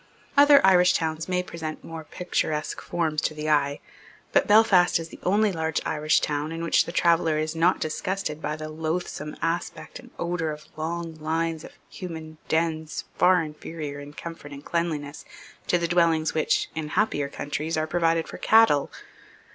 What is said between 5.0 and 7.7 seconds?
the only large Irish town in which the traveller is